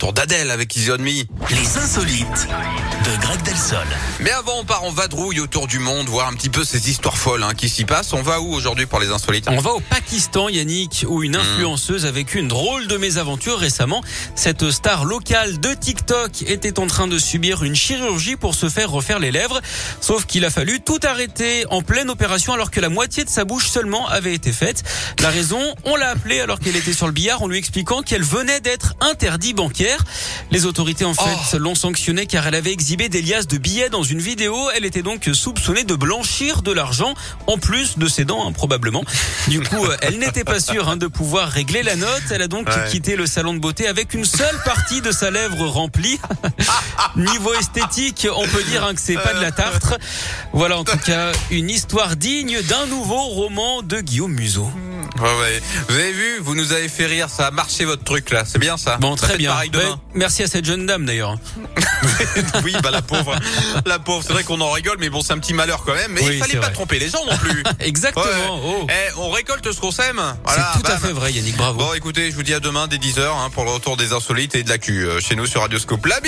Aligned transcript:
retour 0.00 0.12
d'Adèle 0.14 0.50
avec 0.50 0.74
Easy 0.76 0.90
On 0.90 0.96
Me. 0.96 1.10
Les 1.50 1.76
insolites 1.76 2.48
de 3.04 3.20
Greg 3.20 3.42
Delsol. 3.42 3.86
Mais 4.20 4.30
avant, 4.30 4.60
on 4.60 4.64
part 4.64 4.84
en 4.84 4.92
vadrouille 4.92 5.40
autour 5.40 5.66
du 5.66 5.78
monde, 5.78 6.08
voir 6.08 6.28
un 6.28 6.32
petit 6.32 6.48
peu 6.48 6.64
ces 6.64 6.88
histoires 6.88 7.18
folles 7.18 7.42
hein, 7.42 7.52
qui 7.54 7.68
s'y 7.68 7.84
passent. 7.84 8.14
On 8.14 8.22
va 8.22 8.40
où 8.40 8.50
aujourd'hui 8.50 8.86
pour 8.86 8.98
les 8.98 9.10
insolites 9.10 9.46
On 9.48 9.60
va 9.60 9.72
au 9.72 9.80
Pakistan, 9.80 10.48
Yannick, 10.48 11.04
où 11.06 11.22
une 11.22 11.36
influenceuse 11.36 12.06
a 12.06 12.10
vécu 12.10 12.38
une 12.38 12.48
drôle 12.48 12.86
de 12.86 12.96
mésaventure 12.96 13.58
récemment. 13.58 14.02
Cette 14.36 14.70
star 14.70 15.04
locale 15.04 15.60
de 15.60 15.74
TikTok 15.74 16.44
était 16.46 16.78
en 16.78 16.86
train 16.86 17.06
de 17.06 17.18
subir 17.18 17.62
une 17.62 17.74
chirurgie 17.74 18.36
pour 18.36 18.54
se 18.54 18.70
faire 18.70 18.90
refaire 18.90 19.18
les 19.18 19.30
lèvres. 19.30 19.60
Sauf 20.00 20.24
qu'il 20.24 20.46
a 20.46 20.50
fallu 20.50 20.80
tout 20.80 21.00
arrêter 21.02 21.66
en 21.68 21.82
pleine 21.82 22.08
opération 22.08 22.54
alors 22.54 22.70
que 22.70 22.80
la 22.80 22.88
moitié 22.88 23.24
de 23.24 23.30
sa 23.30 23.44
bouche 23.44 23.68
seulement 23.68 24.08
avait 24.08 24.34
été 24.34 24.52
faite. 24.52 24.82
La 25.20 25.28
raison, 25.28 25.60
on 25.84 25.96
l'a 25.96 26.08
appelée 26.08 26.40
alors 26.40 26.58
qu'elle 26.58 26.76
était 26.76 26.94
sur 26.94 27.06
le 27.06 27.12
billard 27.12 27.42
en 27.42 27.48
lui 27.48 27.58
expliquant 27.58 28.00
qu'elle 28.00 28.24
venait 28.24 28.60
d'être 28.60 28.94
interdit 29.02 29.52
bancaire. 29.52 29.89
Les 30.50 30.66
autorités 30.66 31.04
en 31.04 31.14
fait 31.14 31.58
l'ont 31.58 31.74
sanctionnée 31.74 32.26
car 32.26 32.46
elle 32.46 32.54
avait 32.54 32.72
exhibé 32.72 33.08
des 33.08 33.22
liasses 33.22 33.46
de 33.48 33.58
billets 33.58 33.88
dans 33.90 34.02
une 34.02 34.20
vidéo. 34.20 34.56
Elle 34.76 34.84
était 34.84 35.02
donc 35.02 35.28
soupçonnée 35.32 35.84
de 35.84 35.94
blanchir 35.94 36.62
de 36.62 36.72
l'argent 36.72 37.14
en 37.46 37.58
plus 37.58 37.98
de 37.98 38.08
ses 38.08 38.24
dents 38.24 38.46
hein, 38.48 38.52
probablement. 38.52 39.04
Du 39.48 39.60
coup, 39.60 39.84
euh, 39.84 39.96
elle 40.02 40.18
n'était 40.18 40.44
pas 40.44 40.60
sûre 40.60 40.88
hein, 40.88 40.96
de 40.96 41.06
pouvoir 41.06 41.48
régler 41.48 41.82
la 41.82 41.96
note. 41.96 42.22
Elle 42.30 42.42
a 42.42 42.48
donc 42.48 42.68
Ouais. 42.68 42.90
quitté 42.90 43.16
le 43.16 43.26
salon 43.26 43.54
de 43.54 43.58
beauté 43.58 43.86
avec 43.88 44.14
une 44.14 44.24
seule 44.24 44.58
partie 44.64 45.00
de 45.00 45.10
sa 45.12 45.30
lèvre 45.30 45.66
remplie. 45.66 46.18
Niveau 47.16 47.52
esthétique, 47.54 48.26
on 48.34 48.46
peut 48.46 48.62
dire 48.64 48.84
hein, 48.84 48.94
que 48.94 49.00
c'est 49.00 49.14
pas 49.14 49.34
de 49.34 49.40
la 49.40 49.50
tartre. 49.52 49.96
Voilà 50.52 50.78
en 50.78 50.84
tout 50.84 50.98
cas 50.98 51.32
une 51.50 51.70
histoire 51.70 52.16
digne 52.16 52.60
d'un 52.62 52.86
nouveau 52.86 53.20
roman 53.22 53.82
de 53.82 54.00
Guillaume 54.00 54.32
Museau. 54.32 54.70
Ouais, 55.18 55.38
ouais. 55.40 55.62
Vous 55.88 55.94
avez 55.96 56.12
vu, 56.12 56.38
vous 56.40 56.54
nous 56.54 56.72
avez 56.72 56.88
fait 56.88 57.06
rire, 57.06 57.28
ça 57.28 57.48
a 57.48 57.50
marché 57.50 57.84
votre 57.84 58.04
truc 58.04 58.30
là, 58.30 58.44
c'est 58.46 58.58
bien 58.58 58.76
ça 58.76 58.96
Bon, 58.98 59.16
très 59.16 59.36
bien. 59.36 59.54
Merci 60.14 60.42
à 60.42 60.46
cette 60.46 60.64
jeune 60.64 60.86
dame 60.86 61.04
d'ailleurs. 61.04 61.36
oui, 62.64 62.74
bah 62.82 62.90
la 62.90 63.02
pauvre, 63.02 63.34
la 63.86 63.98
pauvre. 63.98 64.22
C'est 64.26 64.32
vrai 64.32 64.44
qu'on 64.44 64.60
en 64.60 64.70
rigole, 64.70 64.96
mais 64.98 65.10
bon, 65.10 65.20
c'est 65.22 65.32
un 65.32 65.38
petit 65.38 65.54
malheur 65.54 65.82
quand 65.84 65.94
même. 65.94 66.12
Mais 66.12 66.22
Oui, 66.22 66.30
il 66.34 66.38
fallait 66.38 66.52
c'est 66.52 66.58
pas 66.58 66.66
vrai. 66.66 66.72
tromper 66.74 66.98
les 66.98 67.08
gens 67.08 67.24
non 67.28 67.36
plus. 67.36 67.62
Exactement. 67.80 68.60
Oh. 68.64 68.86
Eh, 68.88 69.18
on 69.18 69.30
récolte 69.30 69.70
ce 69.72 69.80
qu'on 69.80 69.90
sème. 69.90 70.20
C'est 70.46 70.54
Voilà, 70.54 70.72
tout 70.74 70.86
à 70.90 70.96
fait 70.96 71.12
vrai, 71.12 71.32
Yannick. 71.32 71.56
Bravo. 71.56 71.78
Bon, 71.78 71.92
écoutez, 71.94 72.30
je 72.30 72.36
vous 72.36 72.42
dis 72.42 72.54
à 72.54 72.60
demain 72.60 72.86
dès 72.86 72.96
10h 72.96 73.20
hein, 73.22 73.50
pour 73.52 73.64
le 73.64 73.70
retour 73.70 73.96
des 73.96 74.12
insolites 74.12 74.54
et 74.54 74.62
de 74.62 74.68
l'actu 74.68 75.04
euh, 75.06 75.20
chez 75.20 75.36
nous 75.36 75.46
sur 75.46 75.60
Radioscope. 75.62 76.04
La 76.06 76.20